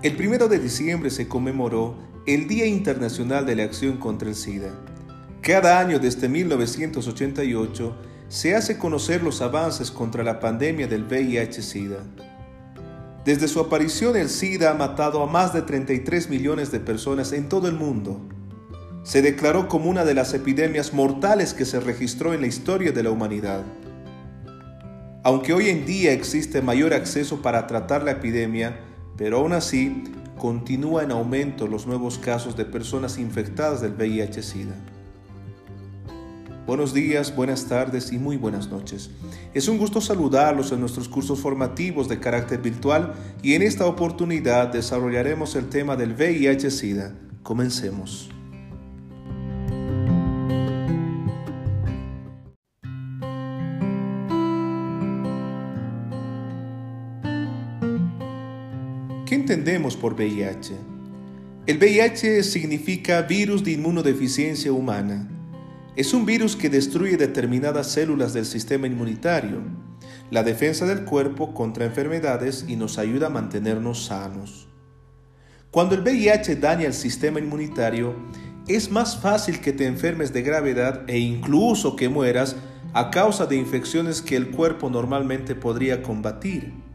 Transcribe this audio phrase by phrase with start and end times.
[0.00, 4.70] El primero de diciembre se conmemoró el Día Internacional de la Acción contra el SIDA.
[5.40, 7.96] Cada año desde 1988
[8.28, 11.96] se hace conocer los avances contra la pandemia del VIH-Sida.
[13.24, 17.48] Desde su aparición el SIDA ha matado a más de 33 millones de personas en
[17.48, 18.20] todo el mundo.
[19.02, 23.02] Se declaró como una de las epidemias mortales que se registró en la historia de
[23.02, 23.64] la humanidad.
[25.24, 28.78] Aunque hoy en día existe mayor acceso para tratar la epidemia,
[29.18, 30.04] pero aún así
[30.38, 34.76] continúa en aumento los nuevos casos de personas infectadas del VIH-Sida.
[36.66, 39.10] Buenos días, buenas tardes y muy buenas noches.
[39.54, 44.68] Es un gusto saludarlos en nuestros cursos formativos de carácter virtual y en esta oportunidad
[44.68, 47.14] desarrollaremos el tema del VIH-Sida.
[47.42, 48.30] Comencemos.
[59.28, 60.74] ¿Qué entendemos por VIH?
[61.66, 65.28] El VIH significa virus de inmunodeficiencia humana.
[65.96, 69.60] Es un virus que destruye determinadas células del sistema inmunitario,
[70.30, 74.66] la defensa del cuerpo contra enfermedades y nos ayuda a mantenernos sanos.
[75.70, 78.16] Cuando el VIH daña el sistema inmunitario,
[78.66, 82.56] es más fácil que te enfermes de gravedad e incluso que mueras
[82.94, 86.87] a causa de infecciones que el cuerpo normalmente podría combatir.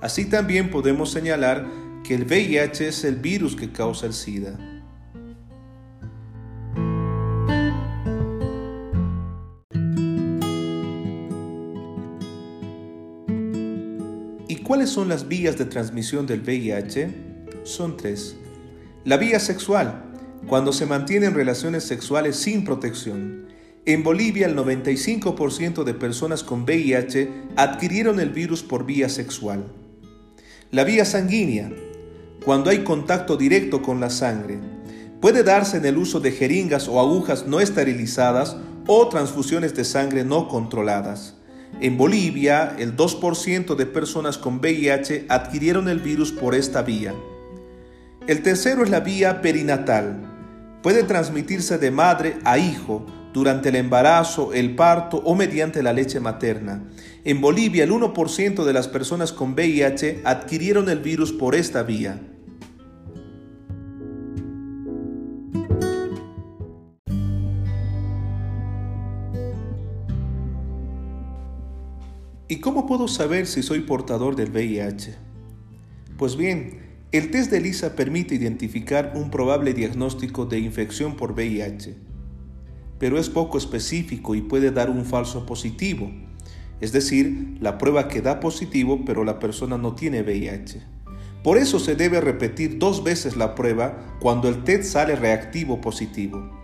[0.00, 1.66] Así también podemos señalar
[2.04, 4.56] que el VIH es el virus que causa el SIDA.
[14.46, 17.10] ¿Y cuáles son las vías de transmisión del VIH?
[17.64, 18.36] Son tres.
[19.04, 20.04] La vía sexual,
[20.46, 23.48] cuando se mantienen relaciones sexuales sin protección.
[23.84, 29.64] En Bolivia el 95% de personas con VIH adquirieron el virus por vía sexual.
[30.70, 31.70] La vía sanguínea,
[32.44, 34.58] cuando hay contacto directo con la sangre,
[35.18, 38.54] puede darse en el uso de jeringas o agujas no esterilizadas
[38.86, 41.36] o transfusiones de sangre no controladas.
[41.80, 47.14] En Bolivia, el 2% de personas con VIH adquirieron el virus por esta vía.
[48.26, 50.20] El tercero es la vía perinatal.
[50.82, 56.20] Puede transmitirse de madre a hijo durante el embarazo, el parto o mediante la leche
[56.20, 56.84] materna.
[57.24, 62.20] En Bolivia, el 1% de las personas con VIH adquirieron el virus por esta vía.
[72.50, 75.14] ¿Y cómo puedo saber si soy portador del VIH?
[76.16, 76.80] Pues bien,
[77.12, 81.94] el test de ELISA permite identificar un probable diagnóstico de infección por VIH,
[82.98, 86.10] pero es poco específico y puede dar un falso positivo,
[86.80, 90.82] es decir, la prueba que da positivo pero la persona no tiene VIH.
[91.42, 96.58] Por eso se debe repetir dos veces la prueba cuando el test sale reactivo positivo.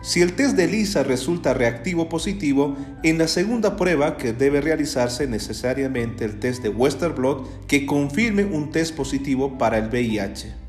[0.00, 5.26] Si el test de Lisa resulta reactivo positivo, en la segunda prueba que debe realizarse
[5.26, 10.67] necesariamente el test de Western Blot que confirme un test positivo para el VIH.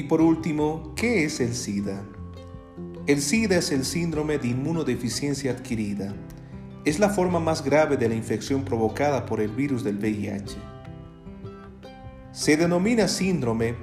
[0.00, 2.02] Y por último, ¿qué es el SIDA?
[3.06, 6.14] El SIDA es el síndrome de inmunodeficiencia adquirida
[6.86, 10.56] es la forma más grave de la infección provocada por el virus del VIH.
[12.32, 13.74] Se denomina síndrome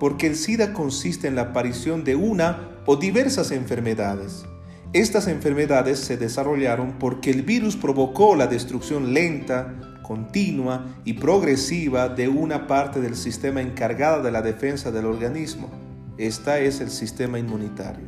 [0.00, 4.44] porque el SIDA consiste en la aparición de una o diversas enfermedades.
[4.92, 12.28] Estas enfermedades se desarrollaron porque el virus provocó la destrucción lenta, continua y progresiva de
[12.28, 15.70] una parte del sistema encargada de la defensa del organismo.
[16.18, 18.06] Esta es el sistema inmunitario.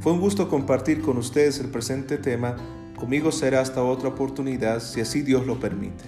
[0.00, 2.56] Fue un gusto compartir con ustedes el presente tema
[2.96, 6.04] Conmigo será hasta otra oportunidad si así Dios lo permite.